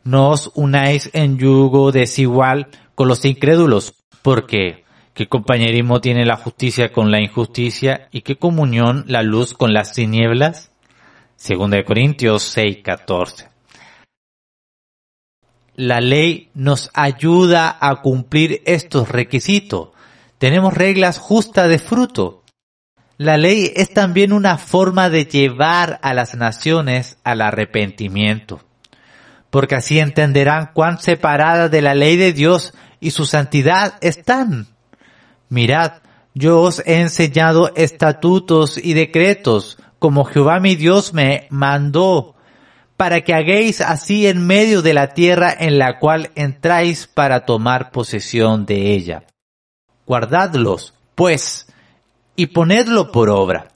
no 0.05 0.31
os 0.31 0.53
unáis 0.55 1.11
en 1.13 1.39
yugo 1.39 1.91
desigual 1.91 2.69
con 2.95 3.09
los 3.09 3.25
incrédulos, 3.25 3.95
porque 4.23 4.85
¿qué 5.13 5.27
compañerismo 5.27 6.01
tiene 6.01 6.25
la 6.25 6.37
justicia 6.37 6.93
con 6.93 7.11
la 7.11 7.21
injusticia 7.21 8.07
y 8.13 8.21
qué 8.21 8.37
comunión 8.37 9.03
la 9.09 9.25
luz 9.25 9.55
con 9.55 9.75
las 9.75 9.93
tinieblas? 9.93 10.71
Segunda 11.35 11.83
Corintios 11.83 12.45
6, 12.45 12.79
14. 12.85 13.50
La 15.81 16.03
ley 16.03 16.51
nos 16.53 16.91
ayuda 16.93 17.75
a 17.81 18.03
cumplir 18.03 18.61
estos 18.67 19.09
requisitos. 19.09 19.89
Tenemos 20.37 20.75
reglas 20.75 21.17
justas 21.17 21.71
de 21.71 21.79
fruto. 21.79 22.45
La 23.17 23.39
ley 23.39 23.73
es 23.75 23.95
también 23.95 24.35
una 24.35 24.59
forma 24.59 25.09
de 25.09 25.25
llevar 25.25 25.99
a 26.03 26.13
las 26.13 26.35
naciones 26.35 27.17
al 27.25 27.41
arrepentimiento, 27.41 28.61
porque 29.49 29.75
así 29.75 29.99
entenderán 29.99 30.73
cuán 30.75 30.99
separada 30.99 31.71
de 31.71 31.81
la 31.81 31.95
ley 31.95 32.19
de 32.19 32.35
Dios 32.35 32.75
y 33.01 33.13
su 33.13 33.25
santidad 33.25 33.95
están. 34.03 34.67
Mirad, 35.49 36.03
yo 36.35 36.61
os 36.61 36.83
he 36.85 37.01
enseñado 37.01 37.73
estatutos 37.75 38.77
y 38.77 38.93
decretos, 38.93 39.79
como 39.99 40.27
Jehová 40.27 40.61
mi 40.61 40.75
Dios 40.75 41.15
me 41.15 41.47
mandó, 41.49 42.35
para 43.01 43.23
que 43.23 43.33
hagáis 43.33 43.81
así 43.81 44.27
en 44.27 44.47
medio 44.47 44.83
de 44.83 44.93
la 44.93 45.15
tierra 45.15 45.57
en 45.59 45.79
la 45.79 45.99
cual 45.99 46.33
entráis 46.35 47.07
para 47.07 47.47
tomar 47.47 47.93
posesión 47.93 48.67
de 48.67 48.93
ella. 48.93 49.25
Guardadlos, 50.05 50.93
pues, 51.15 51.67
y 52.37 52.49
ponedlo 52.49 53.11
por 53.11 53.31
obra, 53.31 53.69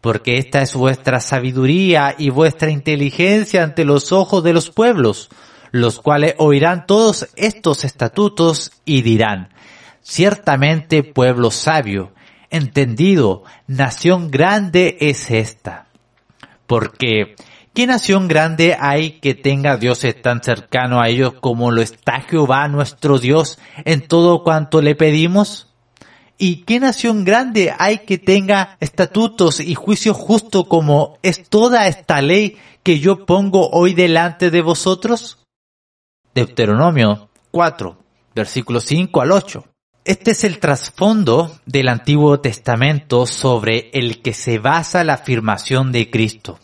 porque 0.00 0.36
esta 0.38 0.62
es 0.62 0.74
vuestra 0.74 1.20
sabiduría 1.20 2.16
y 2.18 2.30
vuestra 2.30 2.70
inteligencia 2.72 3.62
ante 3.62 3.84
los 3.84 4.10
ojos 4.10 4.42
de 4.42 4.52
los 4.52 4.70
pueblos, 4.70 5.28
los 5.70 6.00
cuales 6.00 6.34
oirán 6.38 6.84
todos 6.84 7.28
estos 7.36 7.84
estatutos 7.84 8.72
y 8.84 9.02
dirán, 9.02 9.50
ciertamente 10.00 11.04
pueblo 11.04 11.52
sabio, 11.52 12.14
entendido, 12.50 13.44
nación 13.68 14.32
grande 14.32 14.96
es 14.98 15.30
esta. 15.30 15.86
Porque, 16.66 17.36
¿qué 17.74 17.86
nación 17.86 18.28
grande 18.28 18.76
hay 18.78 19.20
que 19.20 19.34
tenga 19.34 19.76
dioses 19.76 20.20
tan 20.20 20.42
cercano 20.42 21.00
a 21.00 21.08
ellos 21.08 21.34
como 21.40 21.70
lo 21.70 21.82
está 21.82 22.20
Jehová 22.20 22.68
nuestro 22.68 23.18
Dios 23.18 23.58
en 23.84 24.06
todo 24.06 24.42
cuanto 24.42 24.82
le 24.82 24.94
pedimos? 24.94 25.68
¿Y 26.38 26.64
qué 26.64 26.80
nación 26.80 27.24
grande 27.24 27.72
hay 27.78 27.98
que 27.98 28.18
tenga 28.18 28.76
estatutos 28.80 29.60
y 29.60 29.74
juicios 29.74 30.16
justos 30.16 30.66
como 30.66 31.18
es 31.22 31.48
toda 31.48 31.86
esta 31.86 32.20
ley 32.20 32.56
que 32.82 32.98
yo 32.98 33.26
pongo 33.26 33.70
hoy 33.70 33.94
delante 33.94 34.50
de 34.50 34.60
vosotros? 34.60 35.38
Deuteronomio 36.34 37.28
4, 37.52 37.96
versículos 38.34 38.84
5 38.84 39.20
al 39.20 39.32
8. 39.32 39.64
Este 40.04 40.32
es 40.32 40.42
el 40.42 40.58
trasfondo 40.58 41.60
del 41.64 41.88
Antiguo 41.88 42.40
Testamento 42.40 43.24
sobre 43.26 43.90
el 43.92 44.20
que 44.20 44.34
se 44.34 44.58
basa 44.58 45.04
la 45.04 45.14
afirmación 45.14 45.92
de 45.92 46.10
Cristo. 46.10 46.58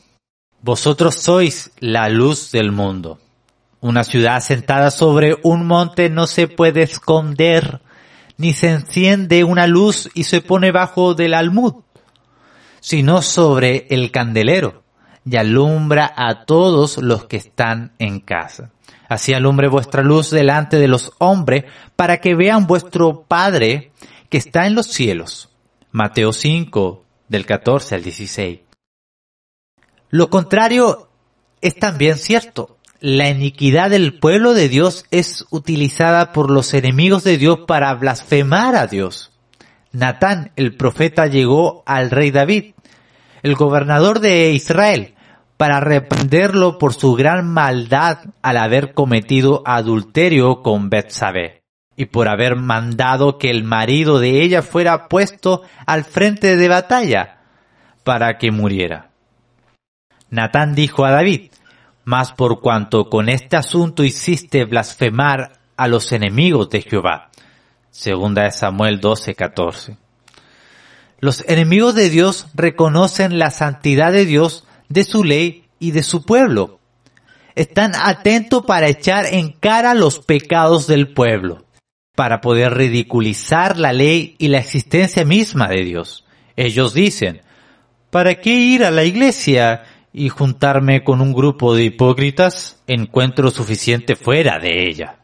Vosotros 0.61 1.15
sois 1.15 1.71
la 1.79 2.09
luz 2.09 2.51
del 2.51 2.73
mundo. 2.73 3.21
Una 3.81 4.03
ciudad 4.03 4.41
sentada 4.41 4.91
sobre 4.91 5.37
un 5.45 5.67
monte 5.67 6.11
no 6.11 6.27
se 6.27 6.49
puede 6.49 6.83
esconder, 6.83 7.81
ni 8.37 8.53
se 8.55 8.71
enciende 8.71 9.45
una 9.45 9.69
luz 9.69 10.11
y 10.15 10.25
se 10.25 10.41
pone 10.41 10.73
bajo 10.73 11.15
del 11.15 11.35
almud, 11.35 11.75
sino 12.81 13.23
sobre 13.23 13.87
el 13.91 14.11
candelero, 14.11 14.83
y 15.25 15.37
alumbra 15.37 16.13
a 16.17 16.45
todos 16.45 16.99
los 16.99 17.27
que 17.27 17.37
están 17.37 17.93
en 18.01 18.19
casa. 18.19 18.71
Así 19.09 19.35
alumbre 19.35 19.69
vuestra 19.69 20.03
luz 20.03 20.31
delante 20.31 20.79
de 20.79 20.89
los 20.89 21.13
hombres, 21.19 21.67
para 21.95 22.21
que 22.21 22.35
vean 22.35 22.67
vuestro 22.67 23.23
Padre 23.23 23.93
que 24.29 24.39
está 24.39 24.67
en 24.67 24.75
los 24.75 24.87
cielos. 24.87 25.51
Mateo 25.93 26.33
5, 26.33 27.05
del 27.29 27.47
14 27.47 27.95
al 27.95 28.03
16. 28.03 28.68
Lo 30.11 30.31
contrario 30.31 31.09
es 31.61 31.77
también 31.77 32.17
cierto. 32.17 32.77
La 33.01 33.29
iniquidad 33.29 33.91
del 33.91 34.19
pueblo 34.19 34.55
de 34.55 34.69
Dios 34.69 35.05
es 35.11 35.45
utilizada 35.51 36.33
por 36.33 36.51
los 36.51 36.75
enemigos 36.75 37.25
de 37.25 37.39
Dios 37.39 37.61
para 37.67 37.95
blasfemar 37.95 38.75
a 38.75 38.87
Dios. 38.87 39.31
Natán, 39.93 40.53
el 40.57 40.75
profeta, 40.77 41.27
llegó 41.27 41.83
al 41.87 42.11
rey 42.11 42.31
David, 42.31 42.75
el 43.43 43.55
gobernador 43.55 44.21
de 44.21 44.51
Israel, 44.51 45.15
para 45.57 45.81
reprenderlo 45.81 46.79
por 46.79 46.95
su 46.95 47.15
gran 47.15 47.47
maldad 47.47 48.19
al 48.43 48.57
haber 48.57 48.95
cometido 48.95 49.63
adulterio 49.65 50.63
con 50.63 50.89
Betsabé 50.89 51.63
y 51.97 52.07
por 52.07 52.29
haber 52.29 52.57
mandado 52.57 53.39
que 53.39 53.51
el 53.51 53.65
marido 53.65 54.21
de 54.21 54.43
ella 54.43 54.63
fuera 54.63 55.09
puesto 55.09 55.63
al 55.85 56.05
frente 56.05 56.57
de 56.57 56.69
batalla 56.69 57.39
para 58.05 58.39
que 58.39 58.53
muriera. 58.53 59.08
Natán 60.31 60.75
dijo 60.75 61.05
a 61.05 61.11
David, 61.11 61.51
mas 62.05 62.33
por 62.33 62.61
cuanto 62.61 63.09
con 63.09 63.29
este 63.29 63.57
asunto 63.57 64.05
hiciste 64.05 64.65
blasfemar 64.65 65.53
a 65.77 65.89
los 65.89 66.13
enemigos 66.13 66.71
de 66.71 66.83
Jehová. 66.83 67.31
Segunda 67.91 68.45
de 68.45 68.53
Samuel 68.53 69.01
12:14. 69.01 69.97
Los 71.21 71.45
enemigos 71.49 71.95
de 71.95 72.11
Dios 72.11 72.47
reconocen 72.55 73.39
la 73.39 73.51
santidad 73.51 74.13
de 74.13 74.25
Dios 74.25 74.67
de 74.89 75.05
su 75.05 75.25
ley 75.25 75.65
y 75.79 75.91
de 75.91 76.03
su 76.03 76.25
pueblo. 76.25 76.79
Están 77.55 77.93
atentos 77.95 78.65
para 78.65 78.89
echar 78.89 79.27
en 79.27 79.51
cara 79.51 79.95
los 79.95 80.21
pecados 80.21 80.87
del 80.87 81.13
pueblo, 81.13 81.65
para 82.15 82.41
poder 82.41 82.75
ridiculizar 82.75 83.79
la 83.79 83.93
ley 83.93 84.37
y 84.39 84.49
la 84.49 84.59
existencia 84.59 85.25
misma 85.25 85.69
de 85.69 85.85
Dios. 85.85 86.25
Ellos 86.57 86.95
dicen, 86.95 87.43
¿para 88.11 88.37
qué 88.37 88.51
ir 88.51 88.85
a 88.85 88.91
la 88.91 89.05
iglesia 89.05 89.83
y 90.19 90.29
juntarme 90.29 91.05
con 91.05 91.21
un 91.21 91.33
grupo 91.33 91.75
de 91.75 91.85
hipócritas? 91.85 92.83
Encuentro 92.87 93.51
suficiente 93.51 94.17
fuera 94.17 94.59
de 94.59 94.89
ella. 94.89 95.21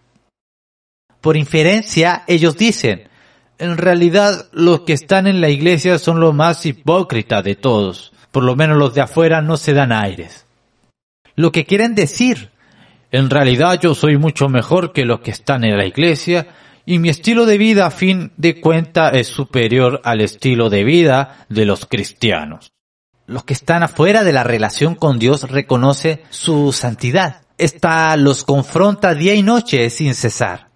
Por 1.21 1.37
inferencia, 1.37 2.25
ellos 2.27 2.57
dicen, 2.57 3.09
en 3.59 3.77
realidad 3.77 4.49
los 4.53 4.81
que 4.81 4.93
están 4.93 5.27
en 5.27 5.41
la 5.41 5.49
iglesia 5.49 5.99
son 5.99 6.21
los 6.21 6.35
más 6.35 6.65
hipócritas 6.67 7.43
de 7.43 7.57
todos 7.57 8.15
por 8.35 8.43
lo 8.43 8.57
menos 8.57 8.77
los 8.77 8.93
de 8.93 9.01
afuera 9.01 9.41
no 9.43 9.57
se 9.57 9.75
dan 9.75 9.93
aires. 9.93 10.45
Lo 11.37 11.53
que 11.53 11.67
quieren 11.67 11.95
decir, 11.95 12.51
en 13.13 13.31
realidad 13.31 13.79
yo 13.81 13.95
soy 13.95 14.19
mucho 14.19 14.49
mejor 14.49 14.93
que 14.93 15.05
los 15.05 15.21
que 15.21 15.31
están 15.31 15.63
en 15.63 15.79
la 15.79 15.87
iglesia 15.87 16.49
y 16.85 16.99
mi 16.99 17.11
estilo 17.11 17.47
de 17.47 17.59
vida 17.59 17.87
a 17.87 17.93
fin 17.93 18.33
de 18.37 18.61
cuenta 18.61 19.11
es 19.11 19.29
superior 19.29 20.01
al 20.03 20.21
estilo 20.21 20.69
de 20.69 20.83
vida 20.83 21.47
de 21.49 21.65
los 21.65 21.87
cristianos. 21.87 22.73
Los 23.27 23.45
que 23.45 23.55
están 23.55 23.83
afuera 23.83 24.23
de 24.23 24.33
la 24.33 24.45
relación 24.45 24.95
con 24.95 25.19
Dios 25.19 25.51
reconoce 25.51 26.25
su 26.31 26.73
santidad. 26.73 27.43
Esta 27.57 28.17
los 28.17 28.45
confronta 28.45 29.15
día 29.15 29.35
y 29.35 29.43
noche 29.43 29.89
sin 29.89 30.15
cesar. 30.15 30.69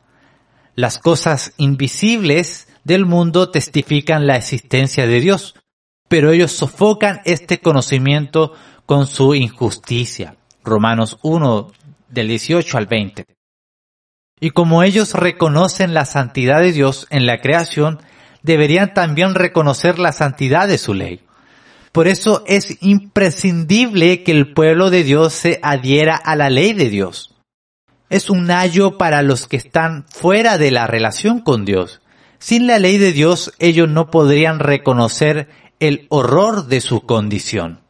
Las 0.75 0.99
cosas 0.99 1.52
invisibles 1.59 2.69
del 2.85 3.05
mundo 3.05 3.50
testifican 3.50 4.26
la 4.26 4.37
existencia 4.37 5.07
de 5.07 5.21
Dios, 5.21 5.57
pero 6.09 6.31
ellos 6.31 6.52
sofocan 6.52 7.20
este 7.25 7.61
conocimiento 7.61 8.55
con 8.87 9.07
su 9.07 9.35
injusticia. 9.35 10.37
Romanos 10.64 11.18
1 11.23 11.70
del 12.09 12.29
18 12.29 12.79
al 12.79 12.87
20. 12.87 13.27
Y 14.40 14.51
como 14.51 14.83
ellos 14.83 15.12
reconocen 15.12 15.92
la 15.92 16.07
santidad 16.07 16.61
de 16.61 16.73
Dios 16.73 17.07
en 17.11 17.27
la 17.27 17.40
creación, 17.40 18.01
deberían 18.42 18.94
también 18.94 19.35
reconocer 19.35 19.99
la 19.99 20.12
santidad 20.12 20.68
de 20.68 20.79
su 20.79 20.94
ley. 20.94 21.20
Por 21.92 22.09
eso 22.09 22.44
es 22.46 22.79
imprescindible 22.83 24.22
que 24.22 24.33
el 24.33 24.53
pueblo 24.53 24.90
de 24.90 25.05
Dios 25.05 25.33
se 25.33 25.59
adhiera 25.62 26.16
a 26.16 26.37
la 26.37 26.51
ley 26.51 26.72
de 26.72 26.90
Dios. 26.90 27.35
Es 28.11 28.31
un 28.31 28.51
ayo 28.51 28.98
para 28.98 29.22
los 29.22 29.46
que 29.46 29.57
están 29.57 30.07
fuera 30.09 30.59
de 30.59 30.70
la 30.70 30.87
relación 30.87 31.40
con 31.40 31.64
Dios. 31.64 32.01
Sin 32.38 32.66
la 32.66 32.79
ley 32.79 32.98
de 32.98 33.12
Dios 33.12 33.53
ellos 33.59 33.88
no 33.88 34.11
podrían 34.11 34.61
reconocer 34.61 35.48
el 35.81 36.07
horror 36.09 36.66
de 36.66 36.81
su 36.81 37.03
condición. 37.03 37.81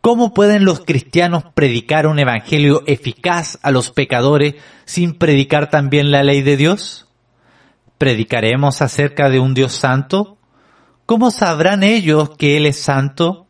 ¿Cómo 0.00 0.32
pueden 0.32 0.64
los 0.64 0.80
cristianos 0.80 1.44
predicar 1.54 2.06
un 2.06 2.18
evangelio 2.18 2.82
eficaz 2.86 3.58
a 3.62 3.70
los 3.70 3.90
pecadores 3.90 4.54
sin 4.86 5.14
predicar 5.14 5.68
también 5.68 6.10
la 6.10 6.22
ley 6.22 6.40
de 6.40 6.56
Dios? 6.56 7.06
¿Predicaremos 7.98 8.80
acerca 8.80 9.28
de 9.28 9.40
un 9.40 9.52
Dios 9.52 9.72
santo? 9.72 10.38
¿Cómo 11.10 11.32
sabrán 11.32 11.82
ellos 11.82 12.36
que 12.38 12.56
Él 12.56 12.66
es 12.66 12.80
santo? 12.80 13.48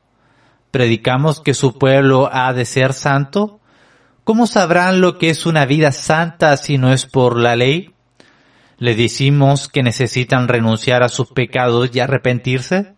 ¿Predicamos 0.70 1.40
que 1.40 1.52
su 1.52 1.76
pueblo 1.76 2.30
ha 2.32 2.54
de 2.54 2.64
ser 2.64 2.94
santo? 2.94 3.60
¿Cómo 4.24 4.46
sabrán 4.46 5.02
lo 5.02 5.18
que 5.18 5.28
es 5.28 5.44
una 5.44 5.66
vida 5.66 5.92
santa 5.92 6.56
si 6.56 6.78
no 6.78 6.90
es 6.90 7.04
por 7.04 7.38
la 7.38 7.56
ley? 7.56 7.92
¿Le 8.78 8.94
decimos 8.94 9.68
que 9.68 9.82
necesitan 9.82 10.48
renunciar 10.48 11.02
a 11.02 11.10
sus 11.10 11.32
pecados 11.32 11.90
y 11.92 12.00
arrepentirse? 12.00 12.94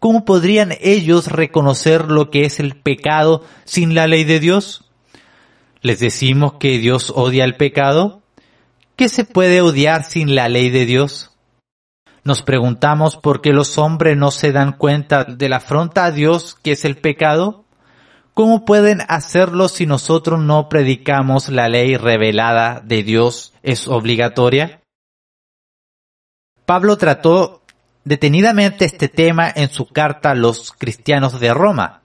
¿Cómo 0.00 0.24
podrían 0.24 0.72
ellos 0.80 1.26
reconocer 1.26 2.10
lo 2.10 2.30
que 2.30 2.46
es 2.46 2.60
el 2.60 2.76
pecado 2.76 3.44
sin 3.66 3.94
la 3.94 4.06
ley 4.06 4.24
de 4.24 4.40
Dios? 4.40 4.90
¿Les 5.82 6.00
decimos 6.00 6.54
que 6.58 6.78
Dios 6.78 7.12
odia 7.14 7.44
el 7.44 7.56
pecado? 7.56 8.22
¿Qué 8.96 9.10
se 9.10 9.26
puede 9.26 9.60
odiar 9.60 10.02
sin 10.04 10.34
la 10.34 10.48
ley 10.48 10.70
de 10.70 10.86
Dios? 10.86 11.31
Nos 12.24 12.42
preguntamos 12.42 13.16
por 13.16 13.40
qué 13.40 13.52
los 13.52 13.78
hombres 13.78 14.16
no 14.16 14.30
se 14.30 14.52
dan 14.52 14.72
cuenta 14.72 15.24
de 15.24 15.48
la 15.48 15.56
afronta 15.56 16.04
a 16.04 16.12
Dios 16.12 16.56
que 16.62 16.72
es 16.72 16.84
el 16.84 16.96
pecado. 16.96 17.64
¿Cómo 18.32 18.64
pueden 18.64 19.02
hacerlo 19.08 19.68
si 19.68 19.86
nosotros 19.86 20.40
no 20.40 20.68
predicamos 20.68 21.48
la 21.48 21.68
ley 21.68 21.96
revelada 21.96 22.80
de 22.84 23.02
Dios 23.02 23.52
es 23.62 23.88
obligatoria? 23.88 24.80
Pablo 26.64 26.96
trató 26.96 27.62
detenidamente 28.04 28.84
este 28.84 29.08
tema 29.08 29.52
en 29.54 29.68
su 29.68 29.88
carta 29.88 30.30
a 30.30 30.36
los 30.36 30.72
cristianos 30.72 31.40
de 31.40 31.52
Roma. 31.52 32.02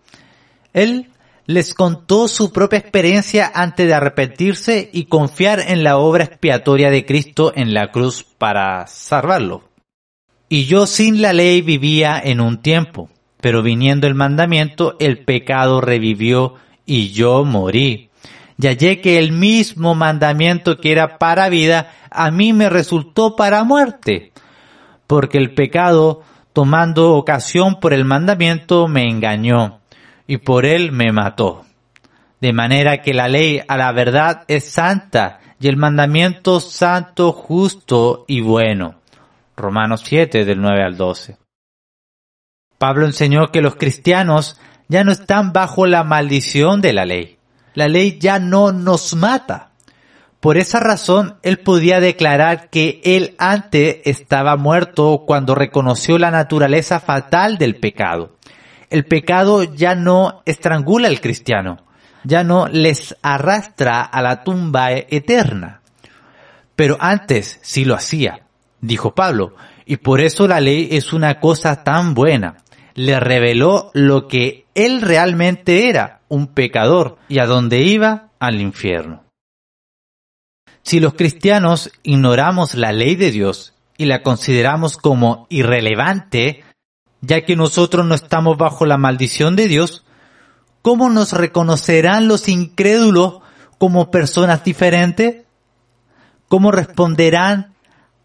Él 0.73 1.11
les 1.45 1.73
contó 1.73 2.27
su 2.27 2.51
propia 2.51 2.79
experiencia 2.79 3.51
antes 3.53 3.87
de 3.87 3.93
arrepentirse 3.93 4.89
y 4.91 5.05
confiar 5.05 5.59
en 5.59 5.83
la 5.83 5.97
obra 5.97 6.25
expiatoria 6.25 6.89
de 6.89 7.05
Cristo 7.05 7.53
en 7.55 7.73
la 7.73 7.91
cruz 7.91 8.23
para 8.23 8.85
salvarlo. 8.87 9.63
Y 10.49 10.65
yo 10.65 10.85
sin 10.85 11.21
la 11.21 11.33
ley 11.33 11.61
vivía 11.61 12.21
en 12.23 12.39
un 12.41 12.61
tiempo, 12.61 13.09
pero 13.41 13.61
viniendo 13.61 14.07
el 14.07 14.15
mandamiento, 14.15 14.95
el 14.99 15.19
pecado 15.19 15.81
revivió 15.81 16.55
y 16.85 17.09
yo 17.09 17.43
morí. 17.43 18.09
Y 18.59 18.67
hallé 18.67 19.01
que 19.01 19.19
el 19.19 19.31
mismo 19.31 19.93
mandamiento 19.93 20.77
que 20.77 20.91
era 20.91 21.17
para 21.17 21.49
vida, 21.49 21.93
a 22.09 22.31
mí 22.31 22.53
me 22.53 22.69
resultó 22.69 23.35
para 23.35 23.63
muerte 23.63 24.31
porque 25.07 25.37
el 25.37 25.53
pecado, 25.53 26.21
tomando 26.53 27.13
ocasión 27.13 27.79
por 27.79 27.93
el 27.93 28.05
mandamiento, 28.05 28.87
me 28.87 29.09
engañó, 29.09 29.79
y 30.27 30.37
por 30.37 30.65
él 30.65 30.91
me 30.91 31.11
mató. 31.13 31.63
De 32.41 32.53
manera 32.53 33.01
que 33.01 33.13
la 33.13 33.29
ley 33.29 33.61
a 33.67 33.77
la 33.77 33.91
verdad 33.93 34.43
es 34.49 34.69
santa, 34.69 35.39
y 35.59 35.69
el 35.69 35.77
mandamiento 35.77 36.59
santo, 36.59 37.31
justo 37.31 38.25
y 38.27 38.41
bueno. 38.41 38.95
Romanos 39.57 40.03
7 40.05 40.45
del 40.45 40.61
9 40.61 40.83
al 40.83 40.97
12. 40.97 41.37
Pablo 42.77 43.07
enseñó 43.07 43.47
que 43.51 43.63
los 43.63 43.75
cristianos 43.75 44.59
ya 44.87 45.03
no 45.03 45.11
están 45.11 45.51
bajo 45.51 45.87
la 45.87 46.03
maldición 46.03 46.79
de 46.79 46.93
la 46.93 47.05
ley. 47.05 47.39
La 47.73 47.87
ley 47.87 48.19
ya 48.19 48.37
no 48.37 48.71
nos 48.71 49.15
mata. 49.15 49.71
Por 50.39 50.57
esa 50.57 50.79
razón, 50.79 51.39
él 51.41 51.57
podía 51.57 51.99
declarar 51.99 52.69
que 52.69 53.01
él 53.03 53.35
antes 53.39 53.97
estaba 54.05 54.55
muerto 54.57 55.23
cuando 55.25 55.55
reconoció 55.55 56.19
la 56.19 56.29
naturaleza 56.29 56.99
fatal 56.99 57.57
del 57.57 57.77
pecado. 57.77 58.37
El 58.91 59.05
pecado 59.05 59.63
ya 59.63 59.95
no 59.95 60.43
estrangula 60.45 61.07
al 61.07 61.19
cristiano, 61.19 61.79
ya 62.23 62.43
no 62.43 62.67
les 62.67 63.17
arrastra 63.23 64.01
a 64.01 64.21
la 64.21 64.43
tumba 64.43 64.91
eterna. 64.91 65.81
Pero 66.75 66.97
antes 66.99 67.59
sí 67.63 67.83
lo 67.83 67.95
hacía, 67.95 68.46
dijo 68.81 69.15
Pablo, 69.15 69.55
y 69.85 69.97
por 69.97 70.21
eso 70.21 70.47
la 70.47 70.59
ley 70.59 70.89
es 70.91 71.13
una 71.13 71.39
cosa 71.39 71.83
tan 71.83 72.13
buena. 72.13 72.57
Le 72.93 73.19
reveló 73.19 73.91
lo 73.93 74.27
que 74.27 74.65
él 74.75 75.01
realmente 75.01 75.89
era, 75.89 76.21
un 76.27 76.47
pecador, 76.47 77.17
y 77.29 77.39
a 77.39 77.45
dónde 77.45 77.81
iba, 77.81 78.29
al 78.39 78.59
infierno. 78.61 79.23
Si 80.83 80.99
los 80.99 81.15
cristianos 81.15 81.91
ignoramos 82.03 82.75
la 82.75 82.91
ley 82.91 83.15
de 83.15 83.31
Dios 83.31 83.73
y 83.97 84.05
la 84.05 84.23
consideramos 84.23 84.97
como 84.97 85.45
irrelevante, 85.49 86.63
ya 87.21 87.43
que 87.43 87.55
nosotros 87.55 88.05
no 88.05 88.15
estamos 88.15 88.57
bajo 88.57 88.85
la 88.85 88.97
maldición 88.97 89.55
de 89.55 89.67
Dios, 89.67 90.05
¿cómo 90.81 91.09
nos 91.09 91.33
reconocerán 91.33 92.27
los 92.27 92.47
incrédulos 92.47 93.39
como 93.77 94.11
personas 94.11 94.63
diferentes? 94.63 95.43
¿Cómo 96.47 96.71
responderán 96.71 97.73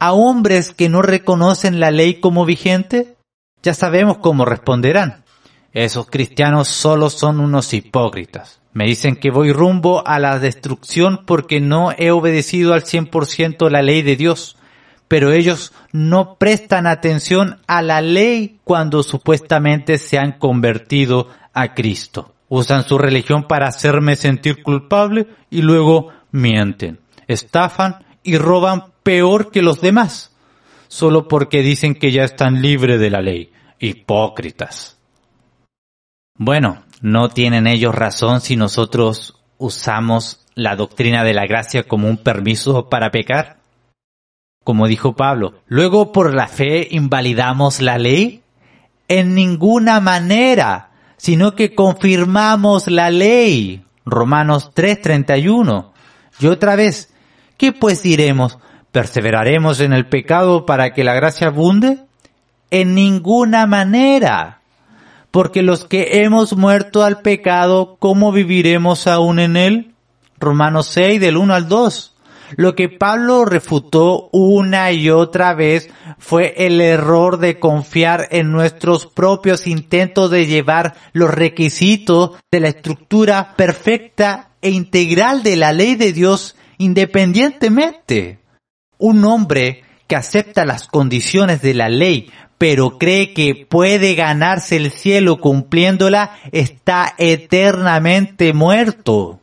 a 0.02 0.14
hombres 0.14 0.72
que 0.72 0.88
no 0.88 1.00
reconocen 1.00 1.78
la 1.78 1.92
ley 1.92 2.14
como 2.14 2.44
vigente? 2.44 3.14
Ya 3.62 3.72
sabemos 3.72 4.18
cómo 4.18 4.44
responderán. 4.44 5.22
Esos 5.72 6.10
cristianos 6.10 6.66
solo 6.66 7.08
son 7.08 7.38
unos 7.38 7.72
hipócritas. 7.72 8.60
Me 8.72 8.86
dicen 8.86 9.14
que 9.14 9.30
voy 9.30 9.52
rumbo 9.52 10.04
a 10.04 10.18
la 10.18 10.40
destrucción 10.40 11.20
porque 11.24 11.60
no 11.60 11.92
he 11.96 12.10
obedecido 12.10 12.74
al 12.74 12.82
100% 12.82 13.70
la 13.70 13.80
ley 13.80 14.02
de 14.02 14.16
Dios, 14.16 14.56
pero 15.06 15.30
ellos 15.30 15.72
no 15.92 16.34
prestan 16.34 16.88
atención 16.88 17.60
a 17.68 17.80
la 17.80 18.00
ley 18.00 18.58
cuando 18.64 19.04
supuestamente 19.04 19.98
se 19.98 20.18
han 20.18 20.32
convertido 20.32 21.28
a 21.54 21.74
Cristo. 21.74 22.34
Usan 22.48 22.82
su 22.88 22.98
religión 22.98 23.46
para 23.46 23.68
hacerme 23.68 24.16
sentir 24.16 24.64
culpable 24.64 25.28
y 25.48 25.62
luego 25.62 26.08
mienten, 26.32 26.98
estafan 27.28 28.04
y 28.24 28.36
roban 28.36 28.91
peor 29.02 29.50
que 29.50 29.62
los 29.62 29.80
demás, 29.80 30.32
solo 30.88 31.28
porque 31.28 31.62
dicen 31.62 31.94
que 31.94 32.12
ya 32.12 32.24
están 32.24 32.62
libres 32.62 33.00
de 33.00 33.10
la 33.10 33.20
ley. 33.20 33.52
Hipócritas. 33.78 34.98
Bueno, 36.36 36.84
no 37.00 37.28
tienen 37.28 37.66
ellos 37.66 37.94
razón 37.94 38.40
si 38.40 38.56
nosotros 38.56 39.42
usamos 39.58 40.46
la 40.54 40.76
doctrina 40.76 41.24
de 41.24 41.34
la 41.34 41.46
gracia 41.46 41.84
como 41.84 42.08
un 42.08 42.18
permiso 42.18 42.88
para 42.88 43.10
pecar. 43.10 43.58
Como 44.64 44.86
dijo 44.86 45.16
Pablo, 45.16 45.54
luego 45.66 46.12
por 46.12 46.34
la 46.34 46.46
fe 46.46 46.88
invalidamos 46.90 47.80
la 47.80 47.98
ley. 47.98 48.42
En 49.08 49.34
ninguna 49.34 50.00
manera, 50.00 50.90
sino 51.16 51.54
que 51.54 51.74
confirmamos 51.74 52.88
la 52.88 53.10
ley. 53.10 53.84
Romanos 54.04 54.70
3:31. 54.74 55.92
Y 56.40 56.46
otra 56.46 56.76
vez, 56.76 57.12
¿qué 57.56 57.72
pues 57.72 58.02
diremos? 58.02 58.58
¿Perseveraremos 58.92 59.80
en 59.80 59.94
el 59.94 60.06
pecado 60.06 60.66
para 60.66 60.92
que 60.92 61.02
la 61.02 61.14
gracia 61.14 61.46
abunde? 61.46 62.00
En 62.70 62.94
ninguna 62.94 63.66
manera. 63.66 64.60
Porque 65.30 65.62
los 65.62 65.86
que 65.86 66.22
hemos 66.22 66.54
muerto 66.54 67.02
al 67.02 67.22
pecado, 67.22 67.96
¿cómo 67.98 68.32
viviremos 68.32 69.06
aún 69.06 69.38
en 69.38 69.56
él? 69.56 69.94
Romanos 70.38 70.88
6 70.88 71.22
del 71.22 71.38
1 71.38 71.54
al 71.54 71.68
2. 71.68 72.14
Lo 72.56 72.74
que 72.74 72.90
Pablo 72.90 73.46
refutó 73.46 74.28
una 74.30 74.92
y 74.92 75.08
otra 75.08 75.54
vez 75.54 75.88
fue 76.18 76.52
el 76.58 76.82
error 76.82 77.38
de 77.38 77.58
confiar 77.58 78.28
en 78.30 78.52
nuestros 78.52 79.06
propios 79.06 79.66
intentos 79.66 80.30
de 80.30 80.44
llevar 80.44 80.96
los 81.14 81.30
requisitos 81.30 82.32
de 82.50 82.60
la 82.60 82.68
estructura 82.68 83.54
perfecta 83.56 84.50
e 84.60 84.68
integral 84.68 85.42
de 85.42 85.56
la 85.56 85.72
ley 85.72 85.94
de 85.94 86.12
Dios 86.12 86.56
independientemente. 86.76 88.41
Un 89.02 89.24
hombre 89.24 89.82
que 90.06 90.16
acepta 90.16 90.64
las 90.64 90.86
condiciones 90.86 91.60
de 91.60 91.74
la 91.74 91.88
ley 91.88 92.30
pero 92.62 92.96
cree 92.96 93.34
que 93.34 93.66
puede 93.68 94.14
ganarse 94.14 94.76
el 94.76 94.92
cielo 94.92 95.38
cumpliéndola, 95.38 96.38
está 96.52 97.12
eternamente 97.18 98.52
muerto. 98.52 99.40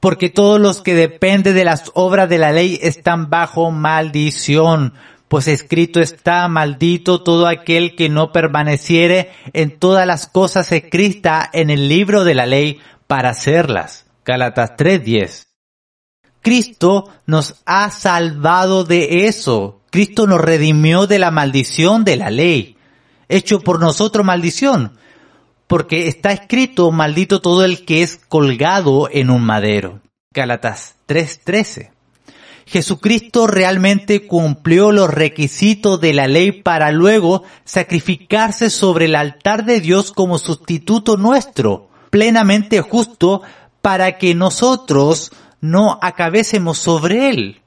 Porque 0.00 0.28
todos 0.28 0.60
los 0.60 0.82
que 0.82 0.94
dependen 0.94 1.54
de 1.54 1.64
las 1.64 1.90
obras 1.94 2.28
de 2.28 2.36
la 2.36 2.52
ley 2.52 2.78
están 2.82 3.30
bajo 3.30 3.70
maldición, 3.70 4.92
pues 5.28 5.48
escrito 5.48 5.98
está 5.98 6.46
maldito 6.48 7.22
todo 7.22 7.46
aquel 7.46 7.96
que 7.96 8.10
no 8.10 8.32
permaneciere 8.32 9.30
en 9.54 9.78
todas 9.78 10.06
las 10.06 10.26
cosas 10.26 10.70
escritas 10.72 11.48
en 11.54 11.70
el 11.70 11.88
libro 11.88 12.22
de 12.24 12.34
la 12.34 12.44
ley 12.44 12.80
para 13.06 13.30
hacerlas. 13.30 14.04
Gálatas 14.26 14.76
3:10. 14.76 15.45
Cristo 16.46 17.08
nos 17.26 17.56
ha 17.66 17.90
salvado 17.90 18.84
de 18.84 19.26
eso. 19.26 19.80
Cristo 19.90 20.28
nos 20.28 20.40
redimió 20.40 21.08
de 21.08 21.18
la 21.18 21.32
maldición 21.32 22.04
de 22.04 22.16
la 22.16 22.30
ley, 22.30 22.76
hecho 23.28 23.58
por 23.58 23.80
nosotros 23.80 24.24
maldición, 24.24 24.92
porque 25.66 26.06
está 26.06 26.30
escrito, 26.30 26.92
maldito 26.92 27.40
todo 27.40 27.64
el 27.64 27.84
que 27.84 28.04
es 28.04 28.20
colgado 28.28 29.08
en 29.10 29.30
un 29.30 29.42
madero. 29.42 30.02
Gálatas 30.32 30.94
3:13. 31.08 31.90
Jesucristo 32.64 33.48
realmente 33.48 34.28
cumplió 34.28 34.92
los 34.92 35.10
requisitos 35.10 36.00
de 36.00 36.14
la 36.14 36.28
ley 36.28 36.52
para 36.52 36.92
luego 36.92 37.42
sacrificarse 37.64 38.70
sobre 38.70 39.06
el 39.06 39.16
altar 39.16 39.64
de 39.64 39.80
Dios 39.80 40.12
como 40.12 40.38
sustituto 40.38 41.16
nuestro, 41.16 41.88
plenamente 42.10 42.82
justo, 42.82 43.42
para 43.82 44.16
que 44.16 44.36
nosotros 44.36 45.32
no 45.70 45.98
acabésemos 46.02 46.78
sobre 46.78 47.28
él 47.30 47.62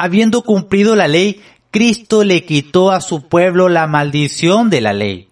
habiendo 0.00 0.40
cumplido 0.40 0.96
la 0.96 1.08
ley, 1.08 1.42
Cristo 1.70 2.24
le 2.24 2.46
quitó 2.46 2.90
a 2.90 3.02
su 3.02 3.28
pueblo 3.28 3.68
la 3.68 3.86
maldición 3.86 4.70
de 4.70 4.80
la 4.80 4.94
ley. 4.94 5.28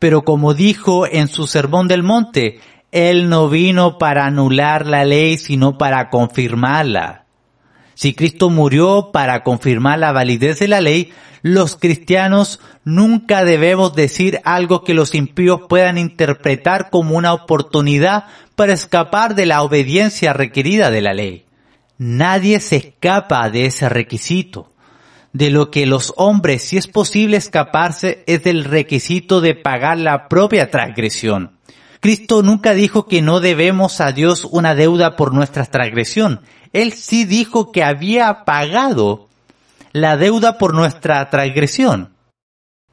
Pero 0.00 0.22
como 0.22 0.54
dijo 0.54 1.06
en 1.06 1.28
su 1.28 1.46
sermón 1.46 1.86
del 1.86 2.02
monte, 2.02 2.60
Él 2.90 3.28
no 3.28 3.48
vino 3.48 3.96
para 3.96 4.26
anular 4.26 4.86
la 4.86 5.04
ley, 5.04 5.38
sino 5.38 5.78
para 5.78 6.10
confirmarla. 6.10 7.26
Si 7.98 8.14
Cristo 8.14 8.48
murió 8.48 9.10
para 9.12 9.42
confirmar 9.42 9.98
la 9.98 10.12
validez 10.12 10.60
de 10.60 10.68
la 10.68 10.80
ley, 10.80 11.10
los 11.42 11.74
cristianos 11.74 12.60
nunca 12.84 13.44
debemos 13.44 13.92
decir 13.96 14.38
algo 14.44 14.84
que 14.84 14.94
los 14.94 15.16
impíos 15.16 15.62
puedan 15.68 15.98
interpretar 15.98 16.90
como 16.90 17.16
una 17.16 17.32
oportunidad 17.32 18.26
para 18.54 18.72
escapar 18.72 19.34
de 19.34 19.46
la 19.46 19.64
obediencia 19.64 20.32
requerida 20.32 20.92
de 20.92 21.00
la 21.00 21.12
ley. 21.12 21.46
Nadie 21.98 22.60
se 22.60 22.76
escapa 22.76 23.50
de 23.50 23.66
ese 23.66 23.88
requisito. 23.88 24.70
De 25.32 25.50
lo 25.50 25.72
que 25.72 25.84
los 25.84 26.14
hombres, 26.18 26.62
si 26.62 26.76
es 26.76 26.86
posible 26.86 27.36
escaparse, 27.36 28.22
es 28.28 28.44
del 28.44 28.62
requisito 28.62 29.40
de 29.40 29.56
pagar 29.56 29.98
la 29.98 30.28
propia 30.28 30.70
transgresión. 30.70 31.58
Cristo 31.98 32.44
nunca 32.44 32.74
dijo 32.74 33.08
que 33.08 33.22
no 33.22 33.40
debemos 33.40 34.00
a 34.00 34.12
Dios 34.12 34.44
una 34.48 34.76
deuda 34.76 35.16
por 35.16 35.34
nuestra 35.34 35.64
transgresión. 35.64 36.42
Él 36.72 36.92
sí 36.92 37.24
dijo 37.24 37.72
que 37.72 37.82
había 37.82 38.44
pagado 38.44 39.28
la 39.92 40.16
deuda 40.16 40.58
por 40.58 40.74
nuestra 40.74 41.28
transgresión. 41.30 42.14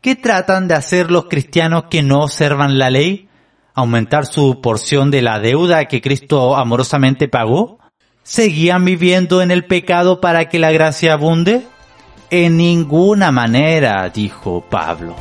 ¿Qué 0.02 0.16
tratan 0.16 0.68
de 0.68 0.76
hacer 0.76 1.12
los 1.12 1.26
cristianos 1.26 1.86
que 1.90 2.04
no 2.04 2.22
observan 2.22 2.78
la 2.78 2.90
ley? 2.90 3.28
¿Aumentar 3.74 4.26
su 4.26 4.62
porción 4.62 5.12
de 5.12 5.22
la 5.22 5.40
deuda 5.40 5.86
que 5.86 6.02
Cristo 6.02 6.56
amorosamente 6.56 7.28
pagó? 7.28 7.80
¿Seguían 8.24 8.86
viviendo 8.86 9.42
en 9.42 9.52
el 9.52 9.66
pecado 9.66 10.22
para 10.22 10.48
que 10.48 10.60
la 10.60 10.72
gracia 10.72 11.14
abunde? 11.14 11.68
En 12.30 12.58
ninguna 12.58 13.32
manera, 13.32 14.10
dijo 14.10 14.62
Pablo. 14.70 15.16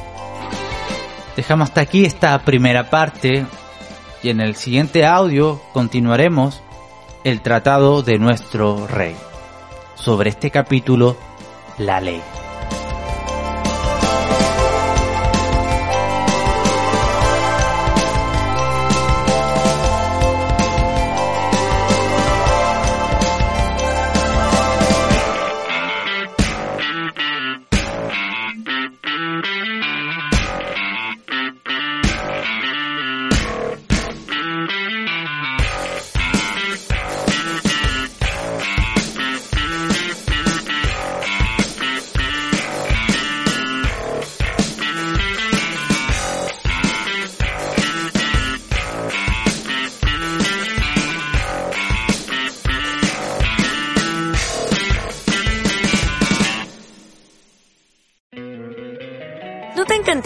Dejamos 1.37 1.69
hasta 1.69 1.81
aquí 1.81 2.05
esta 2.05 2.39
primera 2.45 2.89
parte 2.89 3.45
y 4.23 4.31
en 4.31 4.41
el 4.41 4.55
siguiente 4.55 5.05
audio 5.05 5.61
continuaremos 5.73 6.64
el 7.25 7.41
tratado 7.41 8.03
de 8.03 8.19
nuestro 8.19 8.87
rey. 8.87 9.17
Sobre 9.95 10.31
este 10.31 10.51
capítulo, 10.51 11.17
la 11.79 12.01
ley. 12.01 12.23